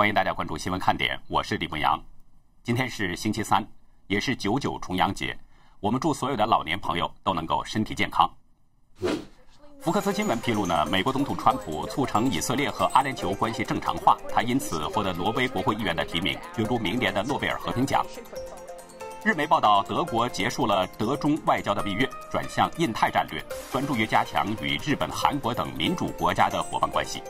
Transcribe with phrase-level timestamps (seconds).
[0.00, 2.02] 欢迎大家关注新闻看点，我是李文阳。
[2.62, 3.62] 今天是星期三，
[4.06, 5.38] 也是九九重阳节，
[5.78, 8.26] 我们祝所有的老年朋友都能够身体健康。
[9.82, 18.02] 福克斯新闻披露呢，美国总统川普促成以色列和阿联酋关系正常化，他因此获得挪威国会议员的提名，角逐明年的诺贝尔和平奖。
[19.22, 27.22] 日媒报道，德国结束了德中外交的蜜月，转向印太战略，专注于加强与日本、韩国等民主国家的伙伴关系。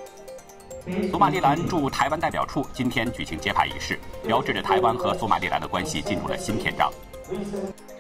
[1.10, 6.90] 索马利兰驻台湾代表处今天举行揭牌仪式，标志着台湾和索马利兰的关系进入了新篇章。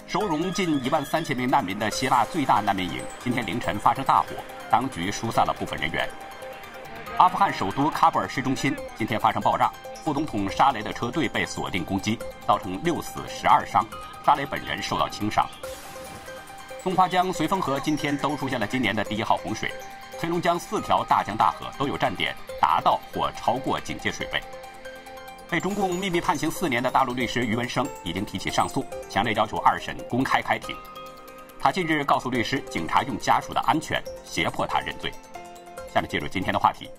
[0.06, 4.28] 收容近一万三千名难民的希腊最大难民营今天凌晨发生大火，
[4.70, 6.08] 当局疏散了部分人员。
[7.18, 9.70] 阿富汗首都喀布尔市中心今天发生爆炸，
[10.02, 13.86] 副总统沙雷的车队被锁定攻击，造成六死十二伤，
[14.24, 15.46] 沙雷本人受到轻伤。
[16.82, 19.70] 松花江、绥芬河今天都出现了今年的第一号洪水。
[20.20, 24.42] 黑龙江四条大江大河都有站点达到或超过警戒水位。
[25.48, 30.76] 被中共秘密判刑四年的大陆律师于文生已经提起上诉，强烈要求二审公开开庭。
[31.58, 35.10] 他近日告诉律师，警察用家属的安全胁迫他认罪。
[35.92, 36.90] 下面进入今天的话题。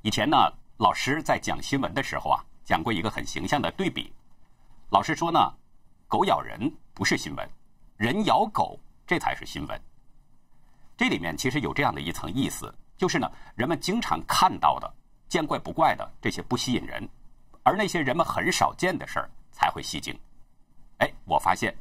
[0.00, 0.36] 以前呢，
[0.78, 4.10] 老师在讲新闻的时候啊，讲过一个很形象的对比。
[4.88, 5.52] 老师说呢，
[6.08, 7.46] 狗咬人不是新闻，
[7.98, 9.78] 人咬狗这才是新闻。
[10.96, 14.94] 这里面其实有这样的一层意思，就是呢，人们经常看到的、
[15.28, 17.08] 见怪不怪的这些不吸引人，
[17.62, 20.16] 而那些人们很少见的事儿才会吸睛。
[20.98, 21.76] 哎，我发现，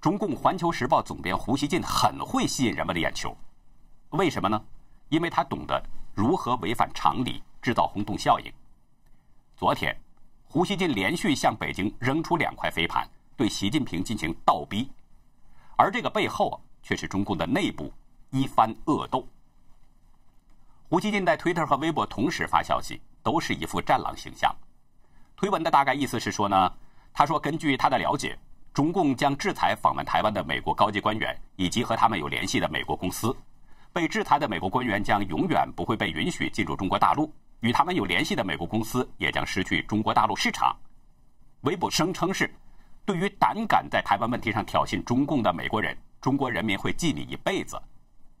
[0.00, 3.36] 中共《环球时报》总编胡锡进很会吸引人们的眼球，
[4.10, 4.62] 为什么呢？
[5.10, 5.82] 因为他懂得
[6.14, 8.50] 如何违反常理，制造轰动效应。
[9.54, 9.94] 昨天，
[10.44, 14.90] 胡锡进连续向北京扔出两块飞盘，对习近平进行倒逼，
[15.76, 17.92] 而这个背后，却是中共的内部。
[18.30, 19.26] 一番恶斗。
[20.88, 24.54] 胡锡进在推特和微博同时发消息，都是一副战狼形象。
[25.36, 26.72] 推文的大概意思是说呢，
[27.12, 28.36] 他说根据他的了解，
[28.74, 33.34] 中共将制裁访问台湾的美国高级官员以及和他们有联系的美国公司。
[33.92, 40.76] 被制裁的美国官员将永远不会被允许进入中国大陆，与他们有联系的美国公司也将失去中国大陆市场。
[41.62, 42.52] 微博声称是，
[43.04, 47.80] 对于胆敢在台湾问题上挑衅中共的美国人，中国人民会记你一辈子。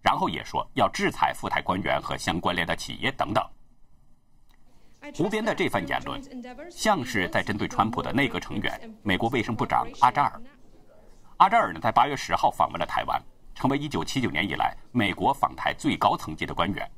[0.02, 3.44] 然后也说要制裁赴台官员和相关联的企业等等。
[5.14, 6.20] 胡边的这番言论，
[6.70, 10.40] 像是在针对川普的内阁成员美国卫生部长阿扎尔。
[11.38, 13.20] 阿扎尔呢，在八月十号访问了台湾，
[13.54, 16.88] 成为一九七九年以来美国访台最高层级的官员。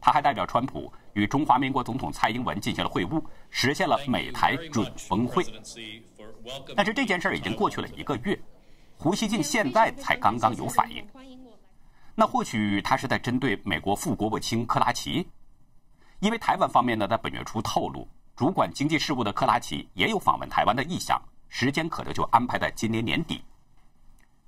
[0.00, 3.20] 他还代表川普与中华民国总统蔡英文进行了会晤，
[3.50, 5.42] 实现了美台准峰会。
[6.76, 8.38] 但是这件事儿已经过去了一个月，
[8.96, 11.04] 胡锡进现在才刚刚有反应。
[12.20, 15.24] 那或许他是在针对美国副国务卿克拉奇，
[16.18, 21.16] 因为台湾方面呢，在本月初透露，主管经济事务的克拉奇也有访问台湾的意向，
[21.48, 23.44] 时间可能就安排在今年年底。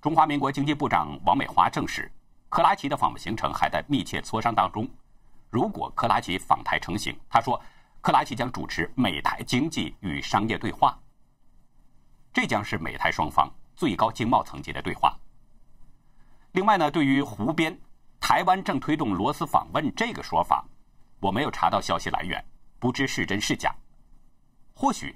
[0.00, 2.10] 中华民国经济部长王美花证实，
[2.48, 4.84] 克拉奇的访问行程还在密切磋商当中。
[5.48, 7.62] 如果克拉奇访台成行，他说，
[8.00, 10.98] 克拉奇将主持美台经济与商业对话，
[12.32, 15.16] 这将是美台双方最高经贸层级的对话。
[16.52, 17.78] 另外呢，对于胡编
[18.18, 20.64] 台湾正推动罗斯访问这个说法，
[21.20, 22.44] 我没有查到消息来源，
[22.78, 23.74] 不知是真是假。
[24.74, 25.14] 或许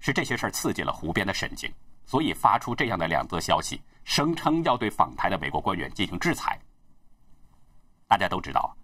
[0.00, 1.72] 是这些事儿刺激了胡编的神经，
[2.04, 6.58] 所以发出这样的两则消息，声称要对访台的美国官员进行制裁。
[8.08, 8.76] 大家都知道，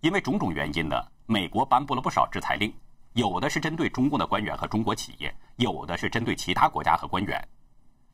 [0.00, 0.96] 因为种种原因呢，
[1.26, 2.72] 美国颁布了不少制裁令，
[3.14, 7.48] 有的是针对中共的官员和中国企业，有的是针对其他国家和官员。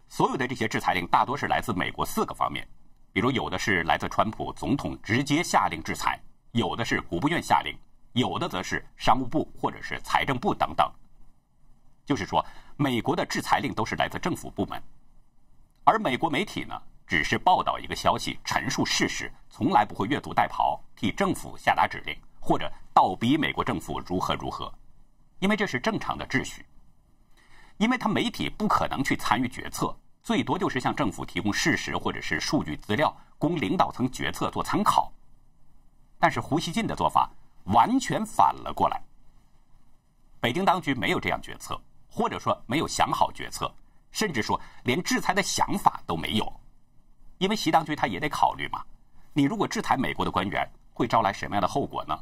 [0.08, 2.66] 所有的这些制裁令大多是来自美国四个方面。
[3.16, 6.20] 比如有的是来自川普总统直接下令制裁，
[6.52, 7.74] 有的是国务院下令，
[8.12, 10.86] 有的则是商务部或者是财政部等等。
[12.04, 12.44] 就是说，
[12.76, 14.78] 美国的制裁令都是来自政府部门，
[15.84, 24.70] 而美国媒体呢，只是报道一个消息，陈述事实，从来不会越俎代庖，替政府下达指令或者倒逼美国政府如何如何，
[25.38, 26.66] 因为这是正常的秩序，
[27.78, 29.96] 因为他媒体不可能去参与决策。
[30.26, 35.08] 最多就是向政府提供事实或者是数据资料，供领导层决策做参考。
[36.18, 37.30] 但是胡锡进的做法
[37.66, 39.00] 完全反了过来。
[40.40, 43.72] 北京当局没有这样决策，或者说没有想好决策，
[44.10, 46.52] 甚至说连制裁的想法都没有。
[47.38, 48.82] 因为习当局他也得考虑嘛，
[49.32, 52.18] 你如果制裁美国的官员，会招来什么样的后果呢？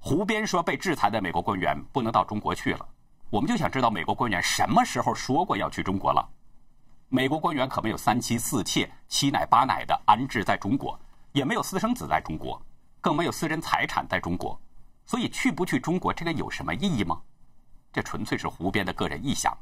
[0.00, 2.84] 胡编说被制裁的美国官员不能到中国去了，
[3.30, 6.28] 我们就想知道美国官员什么时候说过要去中国了。
[7.12, 10.96] 美国官员可没有三妻四妾、七奶八奶的安置在中国，
[11.32, 12.62] 也没有私生子在中国，
[13.00, 14.56] 更没有私人财产在中国，
[15.04, 17.20] 所以去不去中国，这个有什么意义吗？
[17.92, 19.52] 这纯粹是胡编的个人臆想。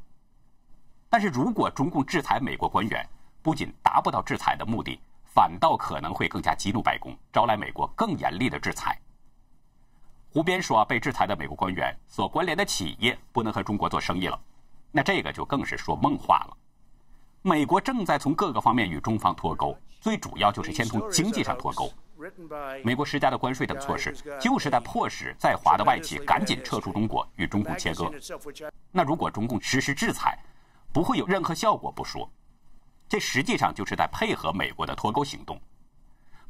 [1.09, 3.09] 但是如果中共制裁美国官员，
[3.41, 9.01] 不仅达不到制裁的目的，反倒可能会更加激怒白宫，招来美国更严厉的制裁。
[10.29, 14.39] 胡编说，被制裁的美国官员所关联的企业不能和中国做生意了，
[14.93, 16.57] 那这个就更是说梦话了。
[17.49, 21.91] 美国正在从各个方面与中方脱钩，最主要就是先从经济上脱钩。
[22.83, 28.13] 美国施加的关税等措施，就是在迫使在华的外企赶紧撤出中国，与中共切割。
[28.93, 30.39] 那如果中共实施制裁，
[30.93, 32.31] 不会有任何效果不说，
[33.09, 35.59] 这实际上就是在配合美国的脱钩行动。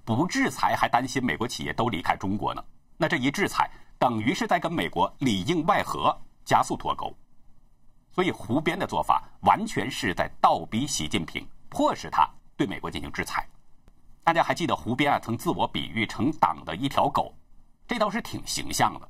[0.05, 2.65] 不制裁还担心美国企业都离开中国呢？
[2.97, 3.71] 那这一制裁，
[4.01, 7.15] 等于是在跟美国里应外合，加速脱钩。
[8.19, 13.47] 所以胡编的做法，完全是在倒逼习近平，迫使他对美国进行制裁。
[14.25, 17.33] 大家还记得胡编啊曾自我比喻成党的一条狗，
[17.87, 19.09] 这倒是挺形象的。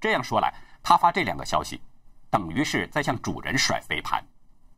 [0.00, 0.52] 这样说来，
[0.82, 1.80] 他发这两个消息，
[2.28, 4.20] 等于是在向主人甩飞盘。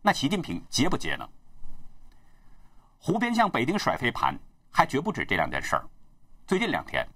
[0.02, 1.26] 那习近平接不接呢？
[2.98, 4.38] 胡编向北京甩飞盘，
[4.70, 5.88] 还绝不止这两件事儿。
[6.46, 7.08] 最近两天，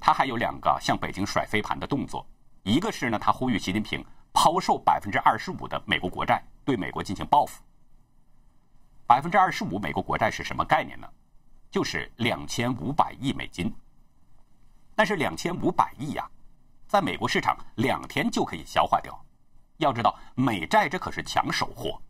[0.00, 2.26] 他还有两个向北京甩飞盘的动作。
[2.62, 4.02] 一个是呢，他呼吁习近平
[4.34, 7.62] 抛售百分之二十五的美国国债，对美国进行报复。
[9.06, 11.08] 百分之二十五美国国债是什么概念呢？
[11.70, 13.72] 就是两千五百亿美金，
[14.94, 16.28] 但是两千五百亿呀，
[16.88, 19.18] 在美国市场两天就可以消化掉。
[19.78, 22.00] 要知道，美债这可是抢手货，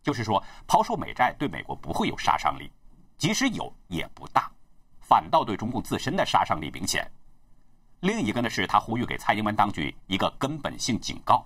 [0.00, 2.72] 就是说抛售美债对美国不会有杀伤力，
[3.16, 4.50] 即使有也不大，
[5.00, 7.10] 反倒对中共自身的杀伤力明显。
[8.00, 11.44] 另一个呢，是他呼吁给蔡英文当局一个根本性警告，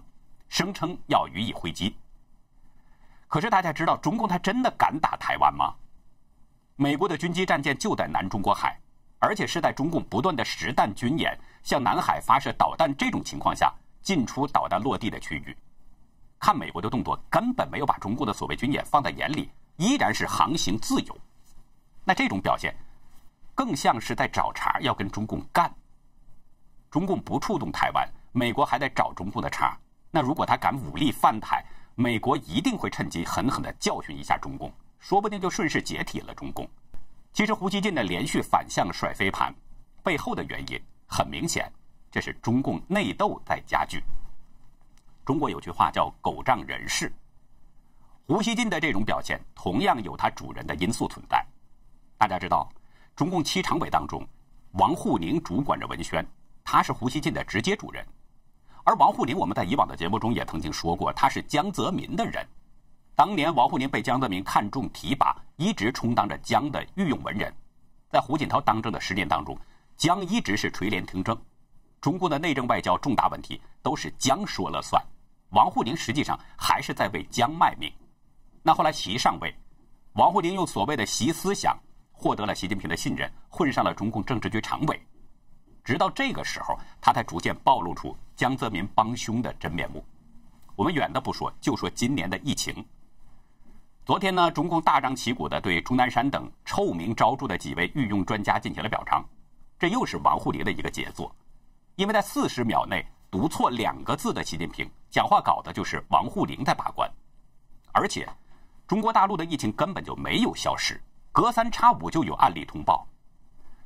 [0.49, 1.96] 声称要予以回击。
[3.26, 5.75] 可是大家知道，中共他真的敢打台湾吗？
[6.76, 8.78] 美国的军机战舰就在南中国海，
[9.19, 13.72] 而且是在中共不断的实弹军演、向南海发射导弹这种情况下
[14.02, 15.56] 进出导弹落地的区域。
[16.38, 21.16] 看美国的动作，根本没有把中共的所谓军演放在眼里，依然是航行自由。
[22.04, 22.75] 那这种表现，
[23.54, 25.72] 更像是在找茬，要跟中共干。
[26.93, 29.75] 中共不触动台湾，美国还在找中共的茬。
[30.11, 34.71] 那如果他敢武力犯台，美国一定会趁机狠狠的教训一下中共。
[34.99, 36.69] 说不定就顺势解体了中共。
[37.33, 39.53] 其实胡锡进的连续反向甩飞盘
[40.03, 41.73] 背后的原因很明显，
[42.11, 44.05] 这是中共内斗在加剧。
[45.25, 47.11] 中国有句话叫“狗仗人势”，
[48.29, 51.43] 胡锡进的这种表现同样有他主人的因素存在。
[52.19, 52.69] 大家知道，
[53.17, 54.29] 中共七常委当中，
[54.73, 56.23] 王沪宁主管着文宣，
[56.64, 58.05] 他是胡锡进的直接主人。
[58.85, 62.47] 而王沪宁，我们在以往的节目中也曾经说过，他是江泽民的人。
[63.14, 67.55] 当年王沪宁被江泽民看中提拔，一直充当着江的御用文人。
[68.09, 69.56] 在胡锦涛当政的十年当中，
[69.97, 71.38] 江一直是垂帘听政，
[72.00, 75.00] 中共的内政外交重大问题都是江说了算。
[75.50, 77.93] 王沪宁实际上还是在为江卖命。
[78.62, 79.55] 那后来习上位，
[80.14, 81.79] 王沪宁用所谓的习思想
[82.11, 85.00] 获得了习近平的信任，混上了中共政治局常委。
[85.84, 90.05] 直到这个时候，他才逐渐暴露出江泽民帮凶的真面目。
[90.76, 92.84] 我们远的不说，就说今年的疫情。
[94.05, 99.25] 昨天呢，中共大张旗鼓地对钟南山等臭名昭著的几位御用专家进行了表彰，
[99.78, 101.35] 这又是王沪宁的一个杰作。
[101.97, 107.09] 因为在四十秒内读错两个字的习近平，讲话稿的就是王沪宁在把关。
[107.92, 108.28] 而且，
[108.88, 113.07] 中国大陆的疫情根本就没有消失，隔三差五就有案例通报。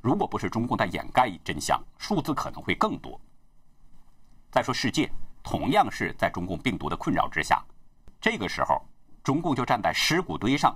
[0.01, 3.19] 如果不是中共在掩盖真相，数字可能会更多。
[4.51, 5.11] 再说世界，
[5.43, 7.63] 同样是在中共病毒的困扰之下，
[8.19, 8.81] 这个时候。
[9.23, 10.73] 中共就站在尸骨堆上，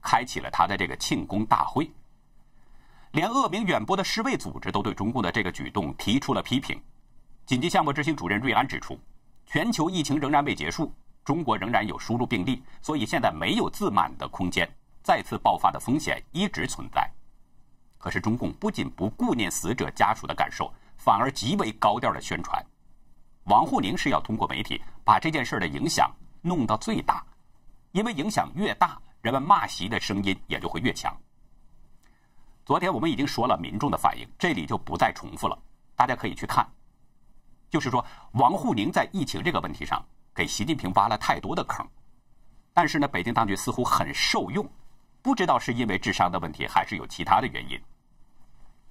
[0.00, 1.92] 开启了他的这个庆功大会。
[3.10, 6.80] 连恶名远播的世卫组织都对中共的这个举动提出了批评。
[7.44, 8.98] 紧急项目执行主任瑞安指出，
[9.44, 10.90] 全球疫情仍然未结束，
[11.22, 14.66] 中国仍然有输入病例，所以现在没有自满的空间，
[15.02, 17.06] 再次爆发的风险一直存在。
[18.02, 22.60] 可是中共不仅不顾念死者家属的感受，反而极为高调的宣传。
[23.44, 27.24] 王沪宁是要通过媒体把这件事的影响弄到最大。
[27.92, 31.16] 因为影响越大，人们骂习的声音也就会越强。
[32.64, 35.56] 昨天我们已经说了民众的反应，这里就不再重复了，
[35.94, 36.66] 大家可以去看。
[37.70, 40.04] 就是说，王沪宁在疫情这个问题上
[40.34, 41.86] 给习近平挖了太多的坑，
[42.72, 44.68] 但是呢，北京当局似乎很受用，
[45.22, 47.78] 不知道是因为智商的问题，还是有其他的原因。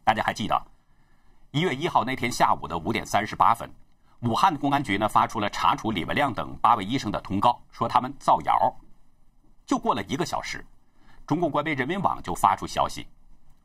[0.04, 0.62] 大家还记得
[1.52, 3.70] 一月一号那天下午的五点三十八分，
[4.22, 8.74] 武汉公安局呢发出了查处李文亮等八位医生的通告，说他们造谣。
[9.66, 10.66] 就过了一个小时，
[11.28, 13.08] 中共官媒人民网就发出消息：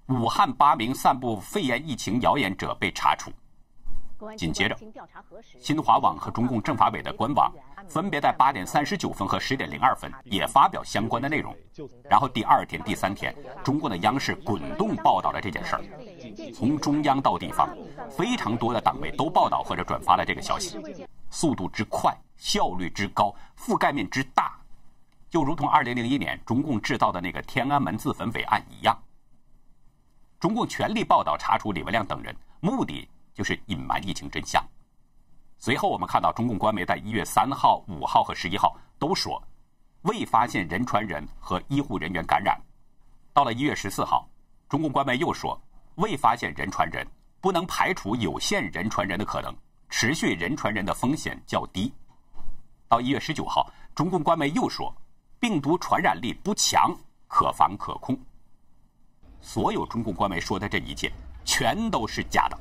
[0.07, 3.33] 武汉八名散布肺炎疫情谣言者被查处。
[4.37, 4.76] 紧接着，
[5.61, 7.52] 新华网和中共政法委的官网
[7.88, 11.54] 分别在八点三十九分和十点零二分也发表相关的内容。
[12.08, 15.82] 然后第二天、第三天，中共的央视滚动报道了这件事儿，
[16.54, 17.68] 从中央到地方，
[18.11, 20.78] 非常多的党媒都报道或者转发了这个消息，
[21.30, 24.58] 速度之快，效率之高，覆盖面之大，
[25.28, 28.96] 就如同二零零一年中共制造的那个天安门自焚伪案一样。
[30.40, 34.66] 中共全力报道查处李文亮等人，目的就是隐瞒疫情真相。
[35.59, 39.40] 随后，我们看到中共官媒在一月三号、五号和十一号都说
[40.02, 42.59] 未发现人传人和医护人员感染。
[43.35, 44.26] 到了一月十四号，
[44.69, 45.61] 中共官媒又说
[45.97, 47.07] 未发现人传人，
[47.40, 49.55] 不能排除有限人传人的可能，
[49.90, 51.93] 持续人传人的风险较低。
[52.88, 54.95] 到一月十九号，中共官媒又说
[55.38, 56.97] 病毒传染力不强，
[57.28, 58.19] 可防可控。
[59.40, 61.12] 所有中共官媒说的这一切，
[61.45, 62.59] 全都是假的。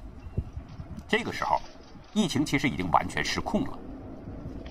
[1.08, 1.62] 这个时候，
[2.14, 3.78] 疫情其实已经完全失控了，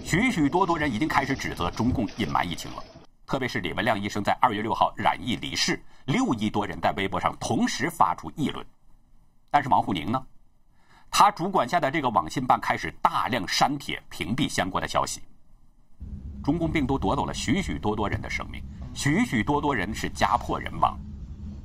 [0.05, 2.83] 许许多多人已经开始指责中共隐瞒疫情了。
[3.27, 8.65] 特别是李文亮医生在二月六号染疫离世，六亿多人在微博上同时发出议论。
[9.51, 10.23] 但是王沪宁呢？
[11.11, 15.23] 他主管下的这个网信办开始大量删帖屏蔽相关的消息。
[16.43, 18.63] 中共病毒夺走了许许多多人的生命，
[18.93, 20.99] 许许多多人是家破人亡。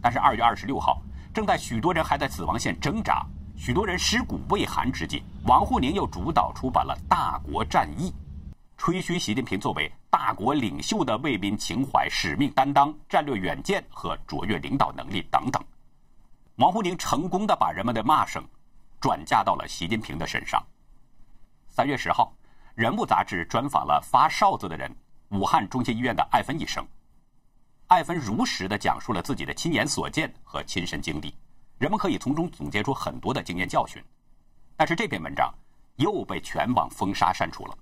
[0.01, 1.01] 但是二月二十六号，
[1.33, 3.25] 正在许多人还在死亡线挣扎、
[3.60, 8.10] 许多人尸骨未寒之际，王沪宁又主导出版了《大国战役》，
[8.78, 15.62] 吹嘘习近平作为大国领袖的为民情怀、使命担当、战略远见和卓越领导能力等等。
[16.56, 18.42] 王沪宁成功的把人们的骂声
[18.98, 20.66] 转嫁到了习近平的身上。
[21.68, 22.34] 三月十号，
[22.75, 24.89] 《人物》杂志专访了发哨子的人——
[25.32, 26.88] 武汉中心医院的艾芬医生。
[27.88, 31.36] 艾芬如实的讲述了自己的亲眼所见和亲身经历，
[31.79, 34.03] 人们可以从中总结出很多的经验教训。
[34.75, 35.51] 但是这篇文章
[35.95, 37.77] 又被全网封杀删除了。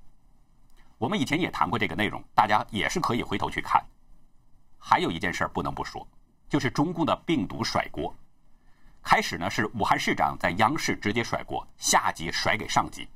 [0.98, 3.84] 我们以前也谈过这个内容，大家也是可以回头去看。
[4.78, 6.08] 还有一件事不能不说，
[6.48, 8.16] 就是中共的病毒甩锅。
[9.04, 13.08] 开始呢是武汉市长在央视直接甩锅，下级甩给上级，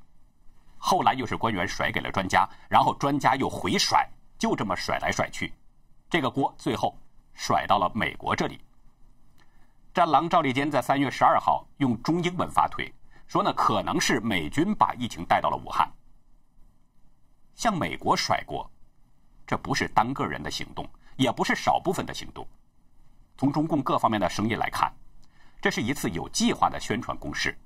[0.77, 4.07] 后来又是官员甩给了专家，然后专家又回甩，
[4.39, 5.53] 就这么甩来甩去。
[6.09, 6.97] 这个锅最后
[7.33, 8.59] 甩到了美国这里。
[9.93, 12.89] 战狼赵立坚在三月十二号用中英文发推
[13.27, 15.91] 说呢，可能是美军把疫情带到了武汉，
[17.55, 18.69] 向美国甩锅，
[19.45, 22.47] 这不是单个人的行动，也不是少部分的行动。
[23.37, 24.91] 从中共各方面的声音来看，
[25.61, 27.57] 这是一次有计划的宣传攻势，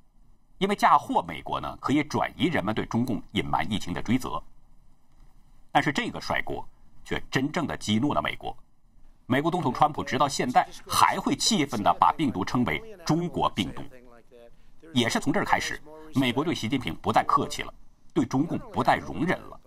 [0.58, 4.41] 因为嫁祸美国呢，可以转移人们对中共隐瞒疫情的追责。
[5.72, 6.67] 但是这个甩锅。
[7.08, 8.58] 却真正的激怒了美国。
[9.27, 13.82] 美国总统川普直到现在还会气愤的把病毒称为“中国病毒”，
[14.94, 15.82] 也是从这儿开始，
[16.13, 17.74] 美国对习近平不再客气了，
[18.13, 19.60] 对中共不再容忍了。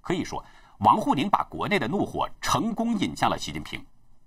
[0.00, 0.44] 可以说，
[0.78, 3.80] 王沪宁把国内的怒火成功引向了习近平，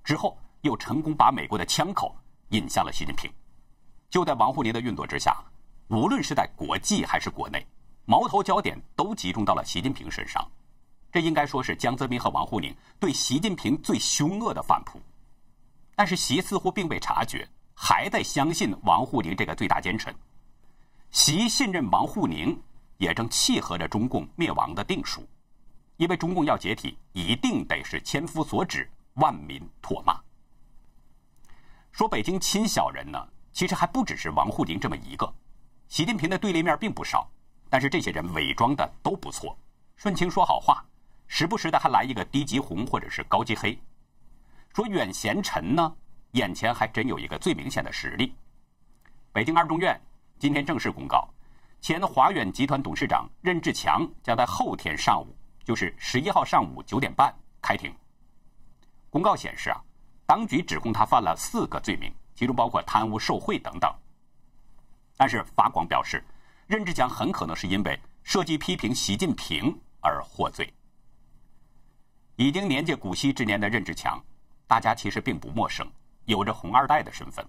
[0.06, 2.16] 之后又成功把美国的枪口
[2.50, 3.30] 引向了习近平。
[4.10, 5.36] 就在王沪宁的运作之下，
[5.90, 7.68] 无论是在国际还是国内，
[8.06, 10.50] 矛头焦点都集中到了习近平身上。
[11.16, 15.00] 这应该说是江泽民和王沪宁对习近平最凶恶的反扑，
[15.96, 20.14] 但是习似乎并未察觉，还在相信王沪宁这个最大奸臣。
[21.12, 22.62] 习信任王沪宁，
[22.98, 25.26] 也正契合着中共灭亡的定数，
[25.96, 30.20] 因为中共要解体，一定得是千夫所指，万民唾骂。
[31.94, 35.34] 说北京亲小人呢，其实还不只是王沪宁这么一个，
[35.88, 37.26] 习近平的对立面并不少，
[37.70, 39.58] 但是这些人伪装的都不错，
[39.96, 40.86] 顺情说好话。
[41.28, 43.78] 时不时的还来一个低级红或者是高级黑，
[44.74, 45.96] 说远贤臣呢，
[46.32, 48.36] 眼前还真有一个最明显的实例。
[49.32, 50.00] 北京二中院
[50.40, 51.28] 今天正式公告，
[51.82, 57.94] 前华远集团董事长任志强将在后天上午，就是十一号上午九点半开庭。
[59.10, 59.82] 公告显示啊，
[60.26, 63.94] 当局指控他犯了四个罪名，其中包括贪污受贿等等。
[65.18, 66.24] 但是法广表示，
[66.68, 70.74] 任志强很可能是因为涉及批评习近平而获罪。
[72.38, 74.22] 已经年届古稀之年的任志强，
[74.68, 75.90] 大家其实并不陌生，
[76.26, 77.46] 有着红二代的身份。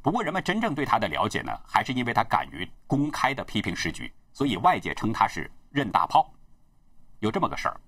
[0.00, 6.32] 不过，人们真正对他的了解呢，还是因为他敢于公开的批评时局，所以外界称他是“任大炮”。
[7.18, 7.80] 有这么个事儿：，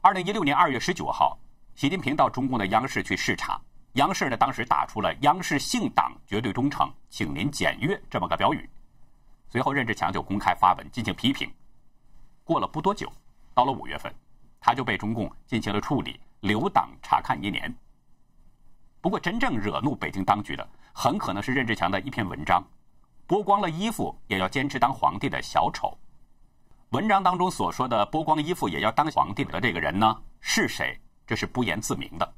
[0.00, 1.38] 二零一六年二月十九号，
[1.74, 3.60] 习近平到中共的央视去视察，
[3.92, 8.68] 央视呢当时打出了“央视姓党，绝对忠诚，请您检阅”这么个标语。
[9.50, 11.52] 随后，任志强就公开发文进行批评。
[12.42, 13.12] 过了不多久，
[13.52, 14.10] 到了五月份。
[14.60, 17.74] 他就被中共进行了处理，留党察看一年。
[19.00, 22.62] 不过，真正惹怒北京当局的，很可能是任志强的一篇文章，
[23.26, 25.98] 剥光了衣服也要坚持当皇帝的小丑。
[26.90, 31.00] 文章当中所说的剥光衣服也要当皇帝的这个人呢，是谁？
[31.26, 32.34] 这是不言自明的。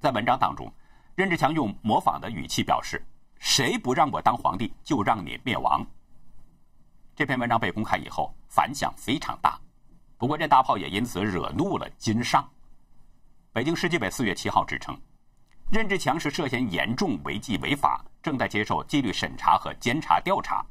[0.00, 0.72] 在文章当中，
[1.14, 3.06] 任志强用模仿的语气表示
[3.38, 5.86] ：“谁不让我当皇帝，就让你灭亡。”
[7.14, 9.60] 这篇文章被公开以后，反响非常大。
[10.24, 12.42] 不过，这大炮也因此惹怒了金上。
[13.52, 14.98] 北京市纪委四月七号指称，
[15.70, 20.64] 任志强是涉嫌严重违纪违法，正在接受纪律审查和监察调查。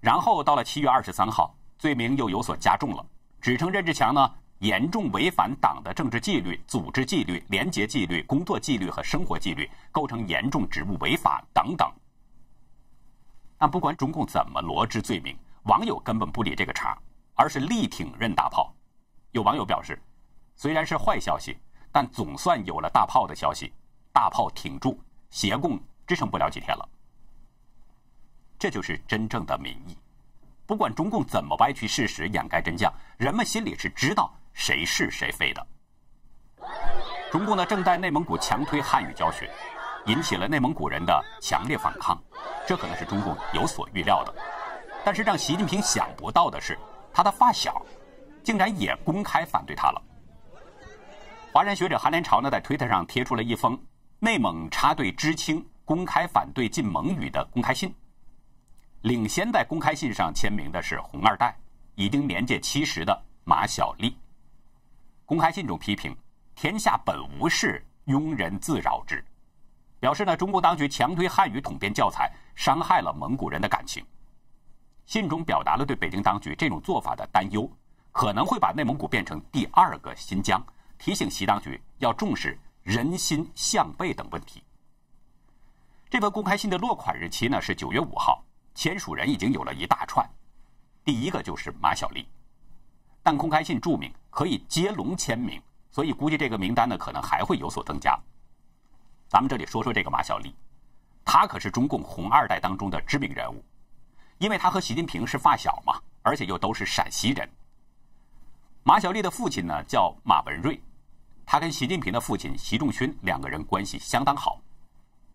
[0.00, 3.06] 然后到了七月二十三号，罪名又有所加重了，
[3.42, 11.86] 指称任志强呢严重违反党的政治纪律、组织纪律、廉洁纪律、工作纪律和生活纪律，构成严重职务违法等等。
[13.58, 16.96] 但不管中共怎么罗织罪名，网友根本不理这个茬，
[17.34, 18.74] 而是力挺任大炮。
[19.32, 20.00] 有网友表示，
[20.56, 21.56] 虽然是坏消息，
[21.92, 23.72] 但总算有了大炮的消息。
[24.10, 24.98] 大炮挺住，
[25.30, 26.88] 协共支撑不了几天了。
[28.58, 29.96] 这就是真正的民意。
[30.66, 35.64] 不管中共怎么歪曲事实、掩盖真相，人们心里是知道谁是谁非的。
[37.30, 39.48] 中共呢，正在内蒙古强推汉语教学，
[40.06, 42.20] 引起了内蒙古人的强烈反抗。
[42.66, 44.34] 这可能是中共有所预料的。
[45.04, 46.76] 但是让习近平想不到的是，
[47.12, 47.80] 他的发小
[48.48, 50.02] 竟然也公开反对他了。
[51.52, 53.78] 华人学者韩连朝呢，在推特上贴出了一封
[54.20, 57.94] 内蒙插队知青公开反对禁蒙语的公开信。
[59.02, 61.54] 领先在公开信上签名的是红二代，
[61.94, 64.16] 已经年届七十的马小丽。
[65.26, 66.16] 公开信中批评
[66.56, 69.22] “天下本无事，庸人自扰之”，
[70.00, 74.02] 表示呢，中国当局强推汉语统编教材，伤害了蒙古人的感情。
[75.04, 77.70] 信中表达了对北京当局这种做法的担忧，
[78.18, 80.60] 可能会把内蒙古变成第二个新疆，
[80.98, 84.60] 提醒习当局要重视人心向背等问题。
[86.10, 90.28] 这份公开信的落款日期呢是九月五号，签署人已经有了一大串，
[91.04, 92.26] 第一个就是马小丽，
[93.22, 98.18] 但公开信注明可以接龙签名，所以估计这个名单呢可能还会有所增加。
[99.28, 100.52] 咱们这里说说这个马小丽，
[101.24, 103.64] 她可是中共红二代当中的知名人物。
[104.38, 107.48] 因为她和习近平是发小嘛，而且又都是陕西人。
[108.82, 110.80] 马小丽的父亲呢叫马文瑞，
[111.44, 114.60] 他跟习近平的父亲习仲勋两个人关系相当好。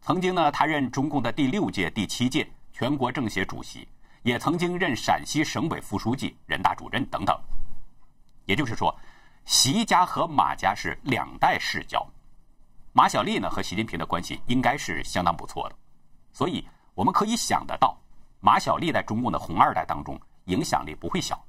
[0.02, 3.88] 曾经呢，他任中共的第六届、第七届全国政协主席，
[4.24, 7.40] 也曾经任陕西省委副书记、人大主任等等。
[8.46, 8.94] 也就是说，
[9.46, 12.06] 习家和马家是两代世交。
[12.92, 15.76] 马小丽呢和习近平的关系应该是相当不错的，
[16.32, 17.98] 所以我们可以想得到。
[18.40, 21.42] 马小丽在中共的红二代当中影响力不会小，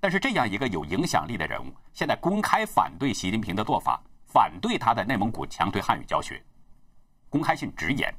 [0.00, 6.42] 但是这样一个有影响力的人物，现在公开反对习近平的做法，反对他在内蒙古强推汉语教学，
[7.28, 8.12] 公开信直言，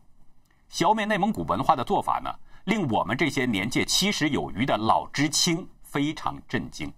[0.70, 2.32] 消灭内蒙古文化的做法呢，
[2.66, 6.94] 令我们这些年届七十有余的老知青非常震惊。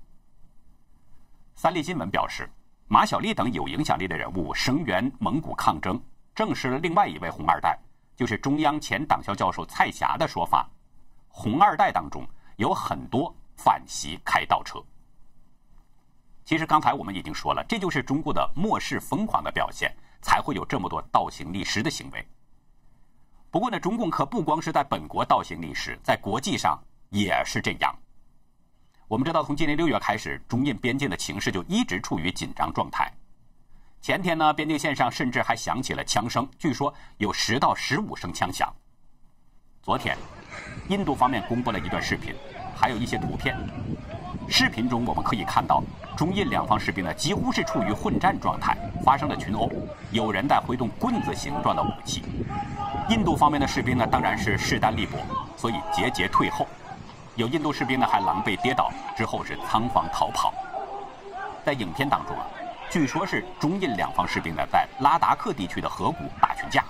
[1.55, 2.49] 三立新闻表示，
[2.87, 6.01] 马小丽等有影响力的人物声援蒙古抗争，
[6.35, 7.79] 证实了另外一位红二代。
[8.15, 10.69] 就是中央前党校教授蔡霞的说法，
[11.29, 14.83] 红二代当中有很多反袭开倒车。
[16.45, 22.27] 其实刚才我们已经说了，这就是中国的末世疯狂的表现，才会有这么多倒行逆施的行为。
[23.49, 26.77] 不过呢，中共可不光是在本国倒行逆施，在国际上
[27.09, 27.95] 也是这样。
[29.07, 33.11] 我们知道，从今年六月开始，中印边境的情势就一直处于紧张状态。
[34.01, 38.73] 前天呢，边境线上甚至还响起了枪声，据说有十到十五声枪响。
[39.81, 40.17] 昨天，
[40.89, 42.35] 印度方面公布了一段视频，
[42.75, 43.57] 还有一些图片。
[44.49, 45.81] 视频中我们可以看到，
[46.17, 49.71] 中印两方士兵呢几乎是处于混战状态，发生了群殴，
[50.12, 52.23] 有人在挥动棍子形状的武器。
[53.09, 55.17] 印度方面的士兵呢当然是势单力薄，
[55.57, 56.67] 所以节节退后。
[57.36, 60.53] 有印度士兵呢还狼狈跌倒，之后是仓皇逃跑。
[61.65, 62.45] 在影片当中啊。
[62.91, 66.83] 据说，是中印两方士兵呢在拉达克地区的河谷打群架。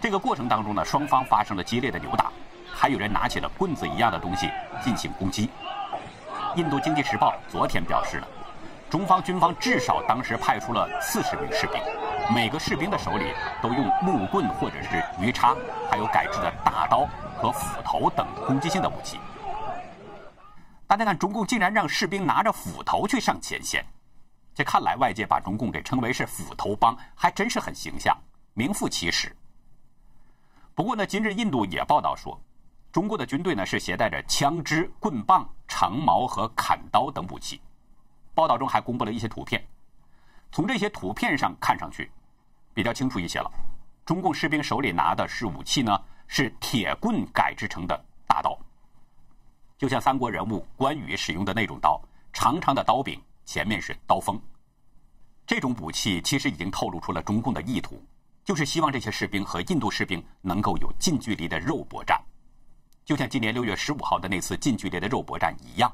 [0.00, 2.32] 这个过程当中呢，双方发生了激烈的扭打，
[2.78, 4.50] 还有人拿起了棍子一样的东西
[4.82, 5.48] 进行攻击。
[6.56, 8.28] 印度经济时报昨天表示了，
[8.90, 11.80] 中方军方至少当时派出了四十名士兵，
[12.34, 15.56] 每个士兵的手里都用木棍或者是鱼叉，
[15.90, 17.08] 还有改制的大刀
[17.38, 19.18] 和斧头等攻击性的武器。
[20.86, 23.84] 大家看，中共竟然让士兵拿着斧头去上前线。
[24.54, 28.16] 这看来，外界把中共给称为是“斧头帮”，还真是很形象，
[28.54, 29.34] 名副其实。
[30.74, 32.40] 不过呢，今日印度也报道说，
[32.96, 37.60] 中国的军队呢是携带着枪支、棍棒、长矛和砍刀等武器。
[38.32, 39.62] 报道中还公布了一些图片，
[40.50, 42.10] 从这些图片上看上去，
[42.72, 43.52] 比较清楚一些了。
[44.06, 48.58] 中共士兵手里拿的是武器呢，是铁棍改制成的大刀，
[49.76, 52.00] 就像三国人物关羽使用的那种刀，
[52.32, 54.40] 长长的刀柄，前面是刀锋。
[55.46, 58.02] 这种武器其实已经透露出了中共的意图，
[58.42, 62.18] 就是希望这些士兵和印度士兵能够有近距离的肉搏战，
[63.06, 65.90] 就像今年六月十五号的那次近距离的肉搏战一样。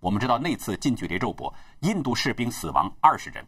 [0.00, 3.46] 我们知道那次近距离肉搏，印度士兵死亡二十人，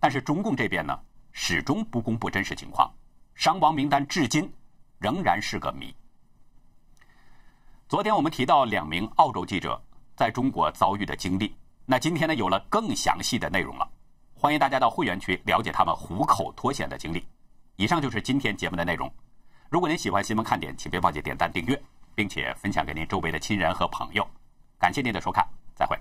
[0.00, 0.98] 但是中共这边呢，
[1.32, 2.90] 始终不公布真实情况，
[3.34, 4.50] 伤亡名单至今
[4.98, 5.94] 仍然是个谜。
[7.86, 9.78] 昨天我们提到两名澳洲记者
[10.16, 13.86] 在中国遭遇的经历，那今天呢有了更详细的内容了。
[14.32, 17.26] 欢迎大家到会员区了解他们虎口脱险的经历。
[17.76, 19.12] 以上就是今天节目的内容。
[19.68, 21.82] 如果您喜欢新闻看点，请别忘记点赞、订阅，
[22.14, 24.26] 并且分享给您周围的亲人和朋友。
[24.78, 25.96] 感谢您的收看再会。